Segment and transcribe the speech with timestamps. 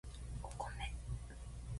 [0.41, 0.95] お米